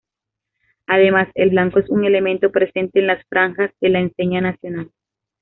Además, 0.87 1.27
el 1.35 1.51
blanco 1.51 1.77
es 1.77 1.87
un 1.91 2.05
elemento 2.05 2.51
presente 2.51 3.01
en 3.01 3.05
las 3.05 3.23
franjas 3.27 3.69
de 3.81 3.89
la 3.89 3.99
enseña 3.99 4.41
nacional. 4.41 4.89